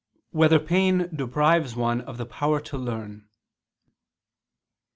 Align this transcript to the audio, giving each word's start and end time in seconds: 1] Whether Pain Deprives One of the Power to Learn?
1] 0.31 0.39
Whether 0.39 0.57
Pain 0.59 1.09
Deprives 1.15 1.75
One 1.75 2.01
of 2.01 2.17
the 2.17 2.25
Power 2.25 2.59
to 2.59 2.75
Learn? 2.75 3.29